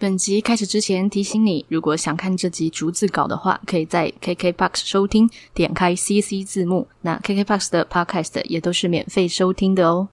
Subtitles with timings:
[0.00, 6.88] 本集开始之前提醒你，如果想看这集逐字稿的话，可以在 KKBOX 收听，点开 CC 字幕。
[7.02, 10.08] 那 KKBOX 的 Podcast 也都是免费收听的哦。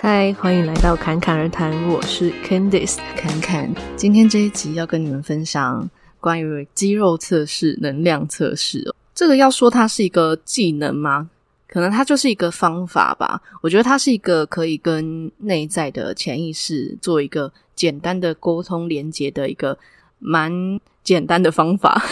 [0.00, 3.72] 嗨，欢迎来到侃侃而谈，我是 Candice 侃侃。
[3.94, 5.88] 今天这一集要跟你们分享
[6.18, 8.94] 关于肌肉测试、能量测试哦。
[9.14, 11.30] 这个要说它是一个技能吗？
[11.72, 19.78] 可能它就是一个方法吧，我觉得它是一个可以跟内在的潜意识做一个简单的沟通连接的一个
[20.18, 20.52] 蛮
[21.02, 22.02] 简单的方法。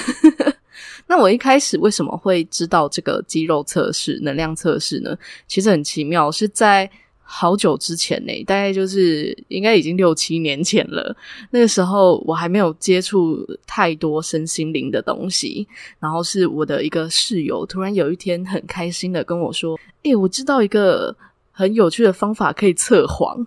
[1.07, 5.15] 那我一开始为什么会知道这个肌肉测试、能量测试呢？
[5.47, 6.91] 其实很奇妙，是在。
[7.33, 11.17] 好久之前呢，大概就是应该已经六七年前了。
[11.53, 15.67] 那个时候我还没有接触太多身心灵的东西，
[16.01, 21.17] 然后是我的一个室友突然有一天很开心的跟我说：“诶，我知道一个
[21.53, 23.47] 很有趣的方法可以测谎。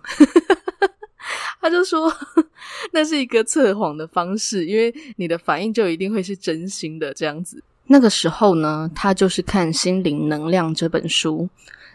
[1.60, 2.10] 他就说
[2.92, 7.62] 那是一个测谎的方式，因为你的反应就一定会是真心的这样子。
[7.86, 11.48] 那个时候呢，他就是看《心灵能量》这本书。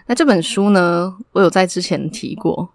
[0.06, 2.68] 那这本书呢，我有在之前提过，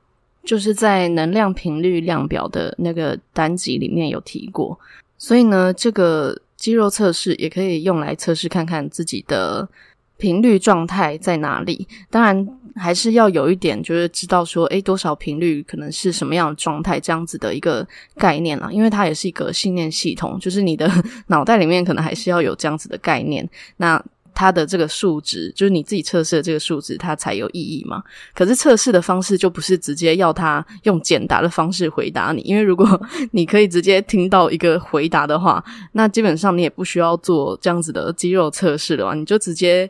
[0.45, 4.79] 就是在能量频率量表的那个单集里面有提过，
[5.19, 9.69] 所以呢，这个肌肉测试也可以用来测试看看自己的
[10.17, 11.87] 频率状态在哪里。
[12.11, 18.69] 当然，还是要有一点，就是知道说，诶，多少频率可能是什么样的状态，这样子的一个概念啦。
[18.73, 20.91] 因为它也是一个信念系统，就是你的
[21.29, 23.49] 脑袋里面可能还是要有这样子的概念。
[23.77, 24.03] 那
[24.35, 28.03] 它的这个数值，就是你自己测试的这个数值，它才有意义嘛。
[28.35, 39.89] 可是测试的方式就不是直接要它用简答的方式回答你，因为如果你可以直接听到一个回答的话，那基本上你也不需要做这样子的肌肉测试了，你就直接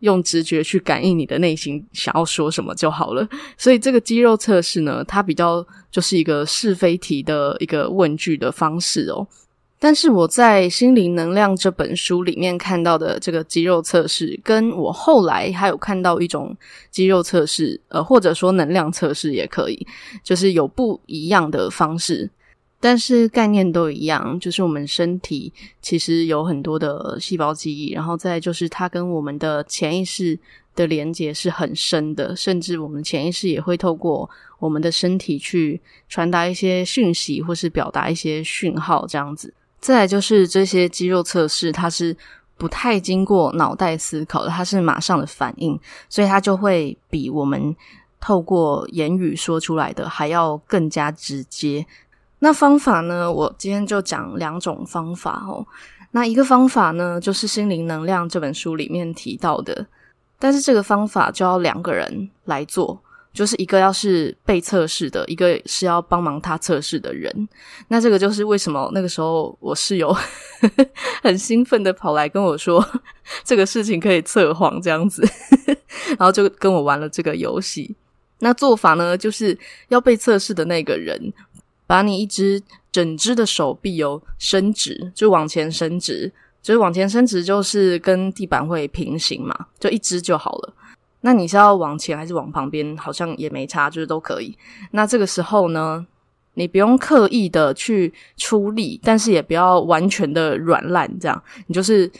[0.00, 3.26] 用直觉去感应你的内心想要说什么就好了。
[3.56, 9.26] 所以这个肌肉测试呢，它比较就是一个是非题的一个问句的方式哦。
[9.78, 16.56] 但是我在《心灵能量》这本书里面看到的这个肌肉测试，跟我后来还有看到一种
[16.90, 19.86] 肌肉测试，呃，或者说能量测试也可以，
[20.22, 22.30] 就是有不一样的方式，
[22.80, 30.38] 但是概念都一样，就是我们身体其实有很多的细胞记忆，然后再就是它跟我们的潜意识
[30.74, 35.78] 的连接是很深的，甚至我们潜意识也会透过我们的身体去
[36.08, 39.52] 传达一些讯息，或是表达一些讯号，这样子。
[39.84, 42.16] 再来就是这些肌肉测试，它是
[42.56, 45.78] 不太经过脑袋思考的，它是马上的反应，
[46.08, 47.76] 所以它就会比我们
[48.18, 51.84] 透过言语说出来的还要更加直接。
[52.38, 55.66] 那方法呢，我今天就讲两种方法哦。
[56.12, 59.86] 那一个方法呢，就是《心灵能量》这本书里面提到的，
[60.38, 62.98] 但是这个方法就要两个人来做。
[63.34, 67.48] 就是一个要是被测试的，一个是要帮忙他测试的人。
[67.88, 70.16] 那这个就是为什么那个时候我室友
[71.22, 72.82] 很兴奋的跑来跟我说
[73.42, 75.22] 这个事情可以测谎这样子，
[76.16, 77.96] 然后就跟我玩了这个游戏。
[78.38, 79.58] 那做法呢，就是
[79.88, 81.32] 要被测试的那个人
[81.86, 82.62] 把你一只
[82.92, 86.30] 整只的手臂哦伸直，就往前伸直，
[86.62, 90.74] 就是往前伸直，就是跟地板会平行嘛，就一只就好了。
[91.26, 92.94] 那你是要往前还是往旁边？
[92.98, 94.54] 好像也没差，就是都可以。
[94.90, 96.06] 那这个时候呢，
[96.52, 102.10] 你不用刻意的去出力，但是也不要完全的软烂，这样你就是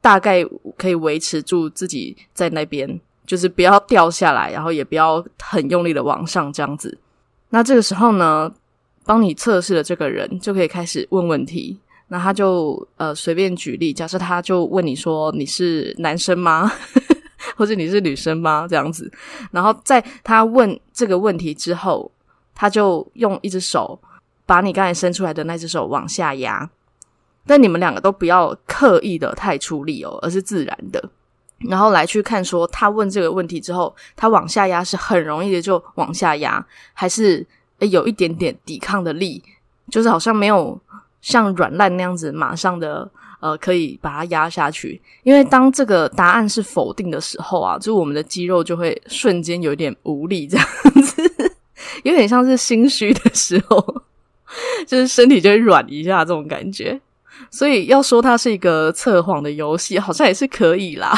[0.00, 0.44] 大概
[0.78, 6.96] 可以维持住自己在那边，就是不要掉下来，然后也不要很用力的往上这样子。
[7.50, 8.48] 那这个时候呢，
[9.04, 11.76] 帮你测试的这个人就可以开始问问题。
[12.06, 16.70] 那他就呃随便举例，假设他就问你说：“你是男生吗？”
[17.56, 18.66] 或者你是女生吗？
[18.68, 19.10] 这样子，
[19.50, 22.10] 然后在他问这个问题之后，
[22.54, 24.00] 他就用一只手
[24.46, 26.68] 把你刚才伸出来的那只手往下压，
[27.46, 31.10] 但你们两个都不要刻意的太出力哦，而是自然的，
[31.60, 37.46] 然后来去看说他问这个问题之后，他往下压是很容易的就往下压，还是
[37.78, 39.42] 有一点点抵抗的力，
[39.90, 40.80] 就是好像没有
[41.20, 43.10] 像软烂那样子马上的。
[43.42, 50.66] 呃，可以把它压下去，因为当这个答案是否定的时候啊，就我们的肌肉就会瞬间有点无力，这样
[51.02, 51.50] 子，
[52.04, 54.02] 有点像是心虚的时候，
[54.86, 57.00] 就是身体就会软一下这种感觉。
[57.50, 61.12] 所以要说它是一个测谎的游戏，好像也是可以啦。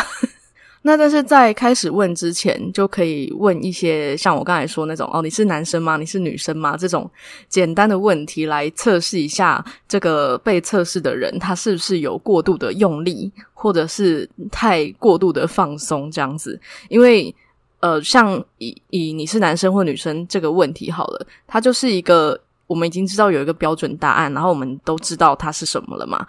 [0.87, 5.97] 那但是在开始问之前，就可以问一些像我刚才说那种哦，你是男生吗？
[5.97, 6.77] 你是女生吗？
[6.77, 7.11] 这种
[7.49, 16.61] 简单的问题来测试一下这个被测试的人，他是不是有过度的用力，或者是太过度的放松这样子。
[16.91, 17.35] 因为
[17.81, 22.39] 呃，像以以你是男生或女生这个问题好了，它就是一个。
[22.67, 26.27] 我们已经知道有一个标准答案，然后我们都知道它是什么了嘛。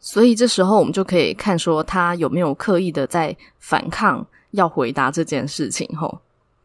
[0.00, 6.20] 所以这时候我们就可以看说他有没有刻意的在反抗要回答这件事情吼。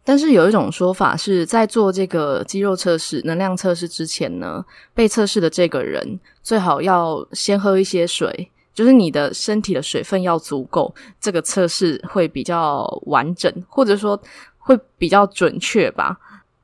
[0.05, 4.63] 但是有一种说法是在做这个肌肉测试、能量测试之前呢，
[4.93, 14.21] 被测试的这个人最好要先喝一些水，就是你的身体的水分要足够，这个测试会比较完整，或者说
[14.57, 16.17] 会比较准确吧。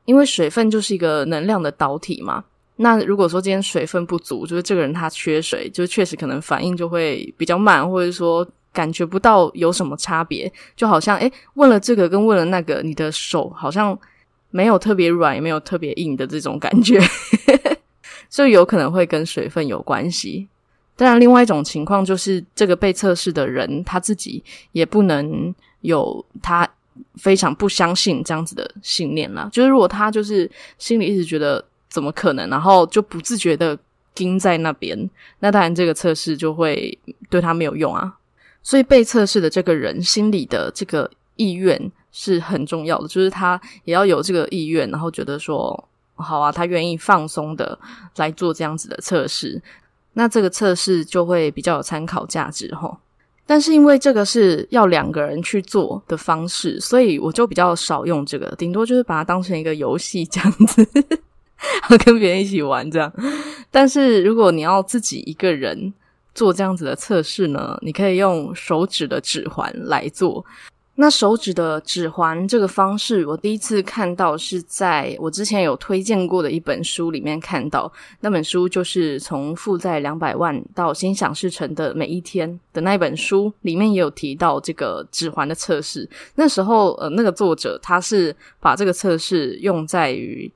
[0.04, 2.44] 因为水分就是一个能量的导体嘛。
[2.81, 13.99] 那如果说今天水分不足，就是这个人他缺水，就确实可能反应就会比较慢，或者说感觉不到有什么差别，就好像诶，问了这个跟问了那个，你的手好像
[14.49, 16.97] 没有特别软，也没有特别硬的这种感觉，
[18.31, 20.47] 所以有可能会跟水分有关系。
[20.95, 24.41] 当然，另外一种情况就是这个被测试的人他自己
[24.71, 26.65] 也不能有他
[27.15, 31.61] 非常不相信这样子的信念啦，就是如果他就是心里一直觉得。
[31.89, 32.50] 怎么可能？
[32.50, 33.77] 然后就不自觉的
[34.13, 35.09] 盯在那边，
[35.39, 36.97] 那当然这个测试就会
[37.30, 38.15] 对他没有用啊。
[38.62, 47.80] 所以被测试的这个人心里的这个意愿是很重要的，就是他也要有这个意愿，然后觉得说好啊，他愿意放松的
[48.18, 49.62] 来做这样子的测试，
[50.13, 52.95] 那这个测试就会比较有参考价值齁。
[53.45, 60.88] 但是因为这个是要两个人去做的方式，所以我就比较少用这个，顶多就是把它当成一个游戏这样子。
[62.06, 63.11] 跟别人一起玩这样，
[63.69, 65.94] 但是如果你要自己一个人
[66.33, 70.45] 做这样子的测试呢，你可以用手指的指环来做。
[70.95, 77.89] 那手指的指环这个方式，我第一次看到是在我之前有推荐过的一本书里面看到。
[78.19, 86.09] 那本书就是从负债两百万到心想事成的每一天的那本书里面也有提到这个指环的测试。
[86.35, 90.51] 那时候呃，那个作者他是把这个测试用在于。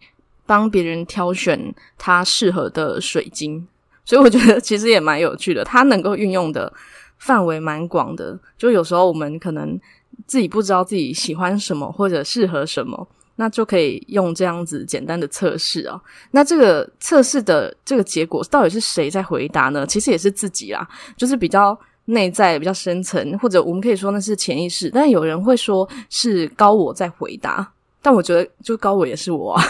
[0.53, 3.67] 帮别人挑选他适合的水晶，
[4.05, 5.63] 所以我觉得其实也蛮有趣的。
[5.63, 6.71] 它能够运用的
[7.17, 9.79] 范围蛮广的，就有时候我们可能
[10.27, 13.07] 自己不知道自己喜欢什么或者适合什么，
[13.37, 15.99] 那就可以用这样子简单的测试啊。
[16.29, 19.87] 那这个测试的这个结果到底是谁在回答呢？
[19.87, 24.91] 其实也是自己啦，就是比较内在、比较深层，或者我们可以说那是潜意识。
[24.91, 27.67] 但有人会说是高我在回答，
[28.03, 29.63] 但我觉得就高我也是我啊。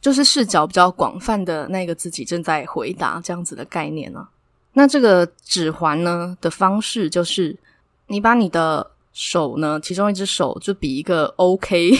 [0.00, 4.26] 就是视角比较广泛的那个自己正在回答这样子的概念呢、
[4.72, 7.54] 那这个指环呢的方式就是，
[8.06, 11.90] 你把你的手呢，其中一只手就比一个 OK，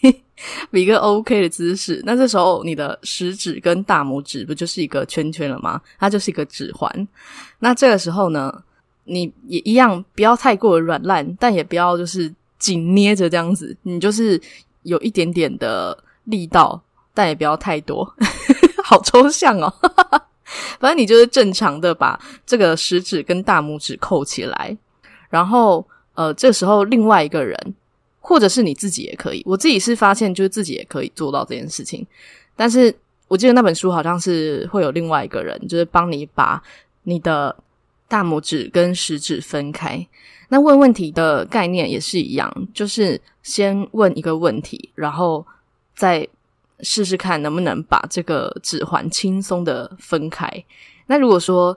[0.70, 2.00] 比一个 OK 的姿势。
[2.04, 5.80] 那这时候你的食指跟大拇指不就是一个圈圈了吗？
[5.98, 7.08] 它就是一个指环。
[7.58, 8.62] 那这个时候呢，
[9.04, 14.40] 你也一样不要太过软烂，但也不要就是紧捏着这样子，你就是
[14.84, 16.80] 有一点点的力道。
[17.20, 18.02] 但也不要太多，
[18.82, 19.70] 好抽象哦。
[20.78, 24.74] 反正你就是正常的把这个食指跟大拇指扣起来，
[25.28, 27.74] 然后呃，这时候另外一个人
[28.20, 29.42] 或者是你自己也可以。
[29.44, 32.06] 我自己是发现就是自己也可以做到这件事情，
[32.56, 32.94] 但是
[33.28, 36.62] 我记得那本书好像是会有另外一个人，就是帮你把
[37.02, 37.54] 你的
[38.08, 40.08] 大拇指跟食指分开。
[40.48, 45.46] 那问问题的概念也是一样，就是先问一个问题，然后
[45.94, 46.26] 再。
[46.82, 50.48] 试试看能不能把这个指环轻松的分开。
[51.06, 51.76] 那如果说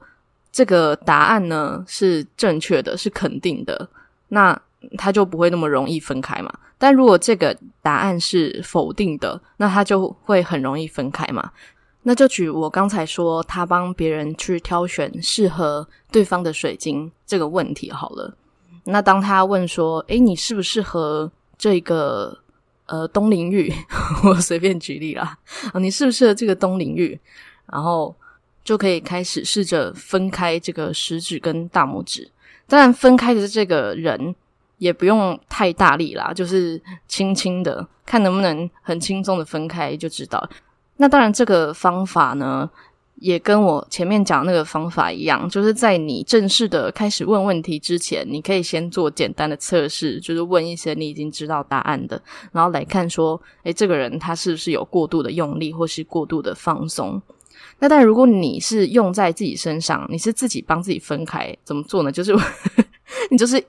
[0.51, 3.89] 这个答案呢是正确的，是肯定的，
[4.28, 4.60] 那
[4.98, 6.54] 它就不会那么容易分开嘛。
[6.78, 11.51] 但如果这个答案是否定的，那它就会很容易分开嘛。
[12.04, 18.36] 那就举我刚才说他帮别人去挑选适合对方的水晶这个问题好了。
[18.84, 22.38] 那当他问说：“诶，你适不适合这个？”
[22.94, 23.74] 呃，东陵玉，
[24.24, 25.36] 我随便举例啦。
[25.74, 27.20] 啊，你适不适合这个东陵玉？
[27.66, 28.16] 然后
[28.64, 32.30] 就可以开始试着分开这个食指跟大拇指。
[32.68, 34.36] 当然，分开的这个人
[34.78, 40.48] 也不用太大力啦，就是轻轻的，看能不能很轻松的分开就知道。
[40.98, 42.70] 那当然，这个方法呢，
[43.24, 57.22] 也跟我前面讲那个方法一样，就是在你正式的开始问问题之前，你可以先做简单的测试，就是问一些你已经知道答案的，然后来看说，诶，这个人他是不是有过度的用力，或是过度的放松？
[57.80, 62.12] 那但如果你是用在自己身上，你是自己帮自己分开，怎么做呢？
[62.12, 62.36] 就是
[63.32, 63.63] 你就是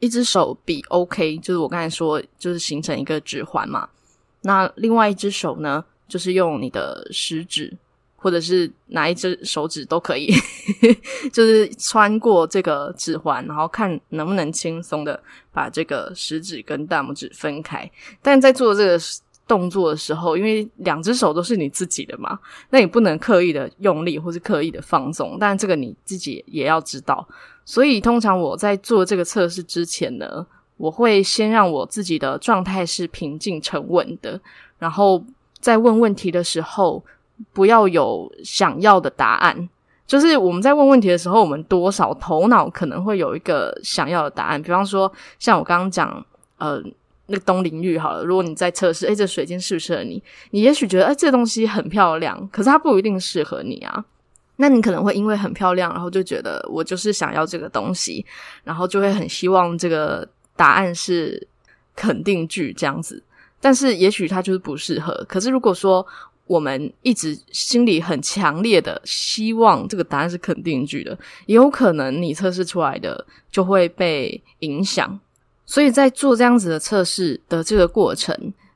[0.00, 3.88] 一只手比 OK，就是我刚才说，就是形成一个指环嘛。
[4.42, 7.72] 那另外一只手呢，就是用你的食指。
[8.26, 10.32] 或者是哪一只手指都可以，
[11.32, 17.88] 就是穿过这个指环，然后看能不能轻松的把这个食指跟大拇指分开。
[18.20, 18.98] 但在做这个
[19.46, 22.36] 动作的时候，因为两只手都是你自己的嘛，
[22.70, 27.24] 那你不能刻意的用力或是刻意的放松，但这个你自己也要知道。
[27.64, 30.44] 所以通常我在做这个测试之前呢，
[30.78, 34.40] 我会先让我自己的状态是平静沉稳的，
[34.80, 35.24] 然后
[35.60, 37.04] 在问问题的时候，
[37.52, 39.68] 不要有想要的答案。
[40.06, 44.62] 就是我们在问问题的时候，我们多少头脑可能会有一个想要的答案。
[44.62, 46.24] 比方说，像我刚刚讲，
[46.58, 46.80] 呃，
[47.26, 50.22] 那个东陵玉好了，如果你在测试，诶，这水晶适不适合你？
[50.50, 54.04] 你也许觉得，诶，这东西很漂亮，可是它不一定适合你啊。
[54.58, 58.24] 那你可能会因为很漂亮，然后就觉得我就是想要这个东西，
[58.62, 61.48] 然后就会很希望这个答案是
[61.96, 63.20] 肯定句这样子。
[63.60, 65.12] 但是也许它就是不适合。
[65.28, 66.06] 可是如果说，
[66.46, 75.18] 我们一直心里很强烈的希望这个答案是肯定句的，也有可能你测试出来的就会被影响。
[75.64, 78.32] 所以在做这样子的测试的这个过程，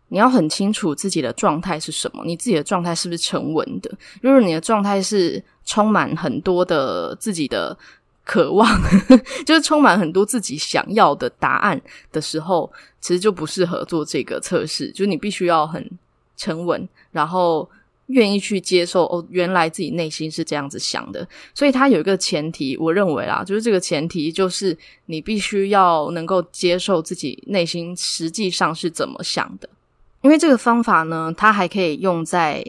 [0.09, 3.89] 你要很清楚自己的状态是什么，你自己的状态是不是沉稳的？
[4.21, 7.79] 如果你的状态是充满很多的自己的
[8.25, 8.69] 渴望，
[9.47, 12.69] 就是充满很多自己想要的答案的时候，
[13.01, 14.91] 其实就不适合做这个测试。
[14.91, 15.89] 就是你必须要很。
[16.41, 17.69] 沉稳，然后
[18.07, 29.69] 愿意去接受哦，原来自己内心是这样子想的，所以他有一个前提，我认为啦，就是这个前提就是你必须要能够接受自己内心实际上是怎么想的，
[30.23, 32.65] 因为这个方法呢，它还可以用在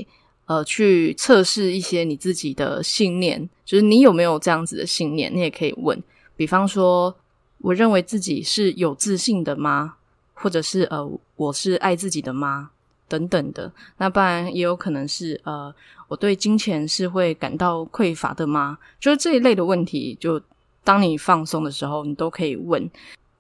[0.48, 5.98] 呃去测试一些你自己的信念，就是你有没有这样子的信念，你也可以问，
[6.36, 7.16] 比方说，
[7.60, 9.96] 我认为自己是有自信的吗？
[10.34, 12.72] 或者是呃，我是爱自己的吗？
[13.12, 15.74] 等等的，那不然也有可能是呃，
[16.08, 18.77] 我对金钱是会感到匮乏的吗？
[19.01, 20.41] 就是这一类的问题，就
[20.86, 22.89] 当你放松的时候，你都可以问。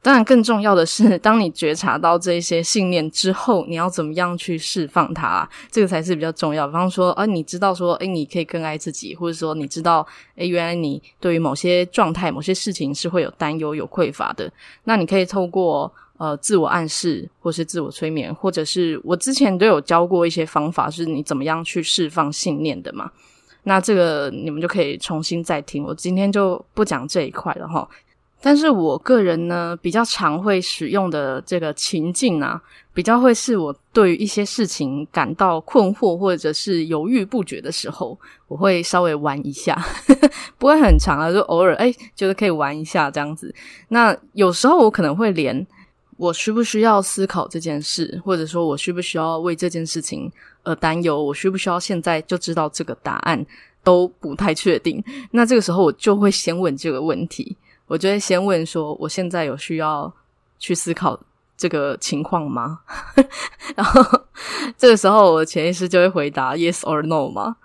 [0.03, 5.47] 当然，更重要的是， 当你觉察到这些信念之后，你要怎么样去释放它？
[5.71, 6.67] 这个才是比较重要。
[6.67, 14.51] 比方说，啊，你知道说，诶，你可以更爱自己，或者说你知道，诶，原来你对于某些状态、某些事情是会有担忧、有匮乏的，
[14.83, 15.89] 那你可以透过。
[16.21, 23.09] 呃，自我暗示，或是自我催眠，或者是我之前都有教过一些方法，是你怎么样去释放信念的嘛？
[23.63, 25.83] 那这个你们就可以重新再听。
[25.83, 27.89] 我今天就不讲这一块了哈。
[28.39, 32.61] 但是我个人呢，比较常会使用的这个情境啊，
[32.93, 38.15] 比较会是我对于一些事情感到困惑或者是犹豫不决的时候，
[38.47, 39.75] 我会稍微玩一下，
[40.59, 43.51] 不会很长啊，就偶尔诶，觉得可以玩一下这样子。
[43.87, 45.65] 那有时候我可能会连。
[46.21, 51.19] 我需不需要思考这件事，或者说我需不需要为这件事情而担忧？
[51.19, 53.43] 我需不需要现在就知道这个答案？
[53.83, 55.03] 都不太确定。
[55.31, 60.13] 那这个时候我就会先问这个问题，我就会先问说：我现在有需要
[60.59, 61.19] 去思考
[61.57, 62.81] 这个情况吗？
[63.75, 63.99] 然后
[64.77, 67.55] 这个时候我的潜意识就会回答 yes or no 吗？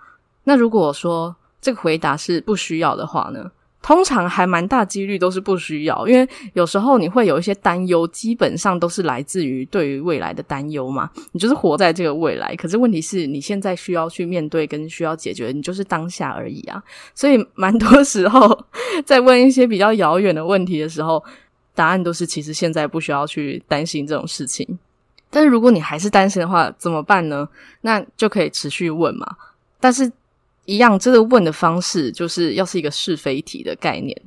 [0.45, 3.51] 那如果说这个回答是不需要的话呢？
[3.81, 11.09] 通常还蛮大几率都是不需要，因为有时候你会有一些担忧，基本上都是来自于对于未来的担忧嘛。
[11.31, 16.83] 你就是活在这个未来，可是问题是你现在需要去面对跟需要解决，你就是当下而已啊。
[17.15, 18.65] 所以蛮多时候
[19.05, 21.23] 在问一些比较遥远的问题的时候，
[21.73, 24.77] 答案都是其实现在不需要去担心这种事情。
[25.29, 27.47] 但是如果你还是担心的话，怎么办呢？
[27.81, 29.35] 那就可以持续问嘛。
[29.79, 30.11] 但是。
[30.67, 34.21] 一样，这个问的方式就是要是一个是非题的概念，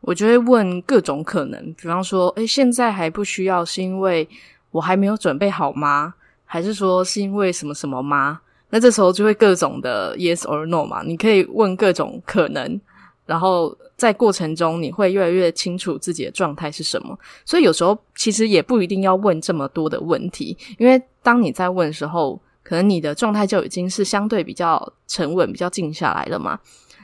[0.00, 4.28] 我就会问各种可能，比方说，诶，现在还不需要，是因为
[4.72, 6.12] 我还没有准备好吗？
[6.44, 8.40] 还是说是因为什么什么吗？
[8.70, 12.80] 那这时候就会各种的 yes or no 嘛，你可以问各种可能，
[13.24, 17.16] 然后在过程中你会越来越清楚自己的状态是什么。
[17.44, 22.40] 所以有时候其实也不一定要问这么多的问题，因为当你在问的时候。
[22.64, 26.58] 可能你的状态就已经是相对比较沉稳、比较静下来了嘛。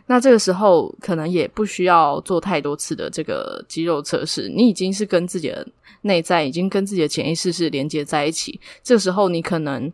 [0.07, 5.64] 那这个时候可能也不需要做太多次的这个肌肉测试，你已经是跟自己的
[6.02, 8.59] 内在，已经跟自己的潜意识是连接在一起。
[8.83, 9.93] 这个时候你可能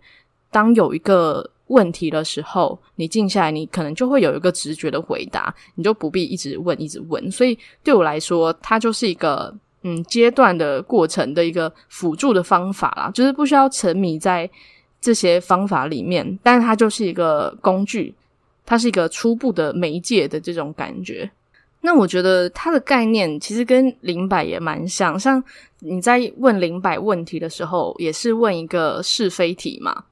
[0.51, 7.31] 当有一个问题的时候，你静下来，你可能就会有一个直觉的回答，你就不必一直问、一直问。
[7.31, 14.49] 所以对我来说，它就是一个嗯阶段的过程的一个辅助的方法啦，就是不需要沉迷在。
[15.00, 18.15] 这些方法里面，但它就是一个工具，
[18.65, 21.31] 它是一个初步的媒介的这种感觉。
[21.81, 25.43] 那我觉得它的概念其实跟灵摆也蛮像，像
[25.79, 30.05] 你在问灵摆问题的时候，也是问一个是非题嘛。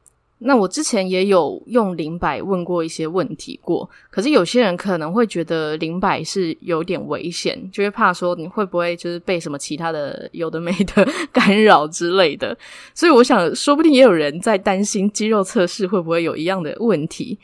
[0.46, 12.54] 那我之前也有用灵摆问过一些问题过，可是有些人可能会觉得灵摆是有点危险，就会怕说你会不会就是被什么其他的有的没的 干扰之类的。
[12.94, 17.38] 所以我想，说不定也有人在担心肌肉测试会不会有一样的问题。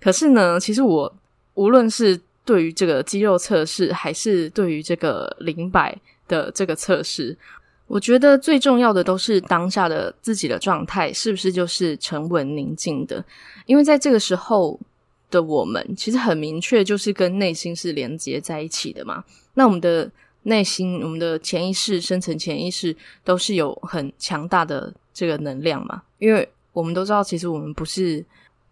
[0.00, 1.14] 可是呢，其实我
[1.54, 5.94] 无论是对于这个肌肉测试，还是对于这个灵摆
[6.26, 7.36] 的这个测试。
[7.86, 13.24] 我觉得最重要的都是当下的自己的状态是不是就是沉稳宁静的？
[13.64, 14.78] 因为在这个时候
[15.30, 19.22] 的我们，其实很明确就是跟内心是连接在一起的嘛。
[19.54, 20.10] 那我们的
[20.42, 26.02] 内心、我们的潜意识、深层潜意识都是有很强大的这个能量嘛。
[26.18, 28.24] 因为我们都知道，其实我们不是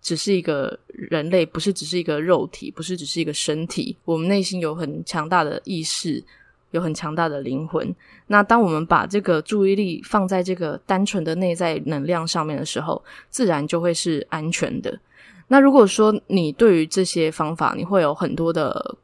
[0.03, 6.23] 只是一个人类，不是只是一个肉体，不是只是一个身体，我们内心有很强大的意识。
[6.75, 7.95] 有很强大的灵魂。
[8.27, 14.99] 那当我们把这个注意力放在这个单纯的内在能量上面的时候，自然就会是安全的。
[15.49, 18.97] 那如果说你对于这些方法，你会有很多的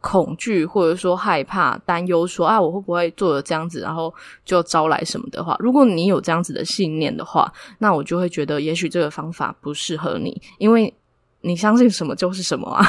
[0.00, 10.94] 恐惧，或者说害怕、担忧，说啊，我会不会做了这样子，然后就招来什么的话，如果你有这样子的信念的话，那我就会觉得，也许这个方法不适合你，因为
[11.40, 12.86] 你相信什么就是什么啊。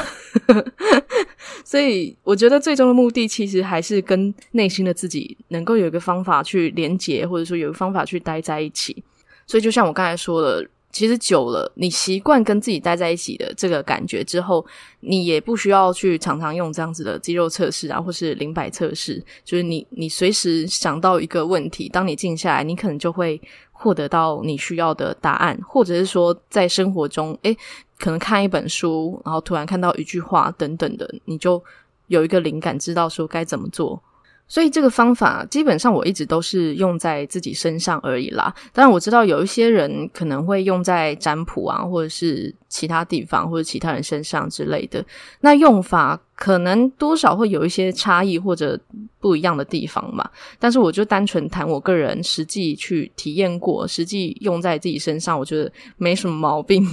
[1.64, 9.02] 所以，我觉得最终的目的其实还是跟内心的自己能够有一个方法去连结，或者说有一个方法去待在一起。
[9.46, 14.64] 所以，就像我刚才说的，其实久了，你习惯跟自己待在一起的这个感觉之后，
[15.00, 19.22] 你也不需要去常常用这样子的肌肉测试啊，或是灵摆测试。
[19.44, 23.40] 就是你，你随时想到一个问题，当你静下来，你可能就会
[23.70, 27.56] 获得到你需要的答案，或者是说在生活中，诶
[28.00, 31.62] 可能看一本书，然后突然看到一句话等等的，你就
[32.08, 34.02] 有一个灵感，知道说该怎么做。
[34.48, 38.52] 所以这个方法基本上我一直都是用在自己身上而已啦。
[38.72, 45.04] 当然我知道有一些人可能会用在占卜啊，或者是其他地方或者其他人身上之类的。
[45.40, 48.76] 那用法可能多少会有一些差异或者
[49.20, 50.28] 不一样的地方嘛。
[50.58, 56.84] 但是我就单纯谈我个人实际去体验过，实际用在自己身上，我觉得没什么毛病。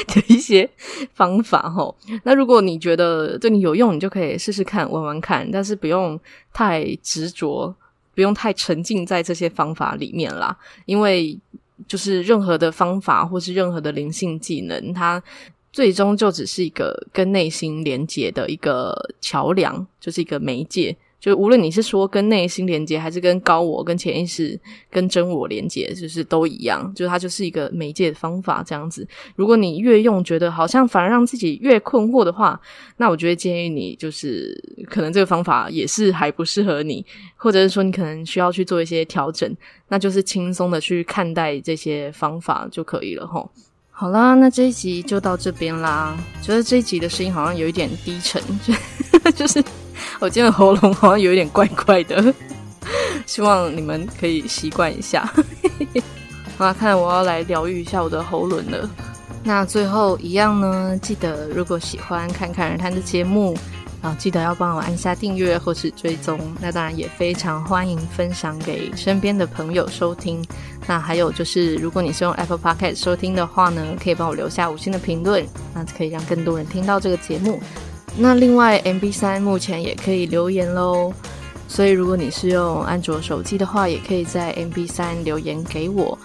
[0.08, 0.68] 的一些
[1.14, 6.18] 方法齁，那如果你觉得对你有用，你就可以试试看，玩玩看，但是不用
[6.52, 7.74] 太执着，
[8.14, 10.56] 不用太沉浸在这些方法里面啦。
[10.86, 11.38] 因为
[11.86, 15.22] 就是任何的方法或是任何的灵性技能，它
[15.72, 20.96] 最终就只是一个跟内心连接的一个桥梁，就是一个媒介。
[21.20, 24.58] 就无论你是说跟内心连接，还是跟高我、跟潜意识、
[24.90, 26.90] 跟真我连接，就是都一样。
[26.94, 29.06] 就是它就是一个媒介的方法这样子。
[29.36, 32.58] 如果你越用觉得好像反而让自己越困惑的话，
[32.96, 37.04] 那我觉得建议你就是可能这个方法也是还不适合你，
[37.36, 39.54] 或者是说你可能需要去做一些调整，
[39.88, 43.50] 那就是轻松的去看待这些方法就可以了吼。
[43.90, 46.16] 好啦，那这一集就到这边啦。
[46.40, 49.62] 觉得这一集的声音好像有一点低沉，就 就是。
[50.20, 52.32] 我今天喉咙好像有一点怪怪的，
[53.26, 55.30] 希望你们可以习惯一下。
[56.58, 58.88] 好啦，看我要来疗愈一下我的喉咙了。
[59.42, 63.56] 那最后一样呢，记得如果喜欢侃侃而谈的节目，
[64.02, 66.38] 啊，记得要帮我按下订阅或是追踪。
[66.60, 70.44] 那当然也非常欢迎分享给身边的朋友收听。
[70.86, 75.42] 那还有就是，如果你是用 Apple Podcast 收听的话呢，可以帮我留下五星的评论，
[75.74, 77.58] 那可以让更多人听到这个节目。
[78.16, 81.12] 那另外，MB 三目前也可以留言喽，
[81.66, 86.18] 所以如果你是用安卓手机的话，也可以在 MB 三留言给我。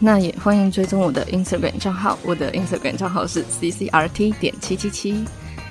[0.00, 5.24] 那也欢迎追踪我的 Instagram 账号，我的 Instagram 账号是 CCRT 点七七七。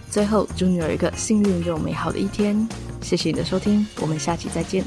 [0.10, 2.68] 最后，祝你有一个幸运又美好的一天。
[3.02, 4.84] 谢谢你的收听，我们下期再见。